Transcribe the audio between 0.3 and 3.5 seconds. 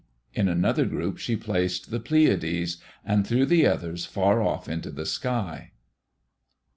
In another group she placed the Pleiades, and threw